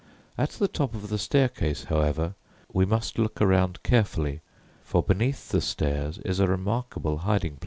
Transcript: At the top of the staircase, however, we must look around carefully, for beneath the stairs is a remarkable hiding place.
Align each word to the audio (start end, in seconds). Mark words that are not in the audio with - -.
At 0.35 0.49
the 0.57 0.67
top 0.67 0.95
of 0.95 1.09
the 1.09 1.19
staircase, 1.19 1.83
however, 1.83 2.33
we 2.73 2.85
must 2.85 3.19
look 3.19 3.39
around 3.39 3.83
carefully, 3.83 4.41
for 4.83 5.03
beneath 5.03 5.49
the 5.49 5.61
stairs 5.61 6.17
is 6.25 6.39
a 6.39 6.47
remarkable 6.47 7.19
hiding 7.19 7.57
place. 7.57 7.59